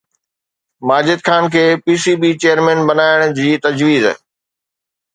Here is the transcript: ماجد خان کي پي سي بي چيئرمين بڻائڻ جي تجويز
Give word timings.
ماجد 0.87 1.19
خان 1.27 1.43
کي 1.53 1.65
پي 1.83 1.93
سي 2.03 2.13
بي 2.21 2.29
چيئرمين 2.41 2.79
بڻائڻ 2.87 3.19
جي 3.37 3.49
تجويز 3.65 4.05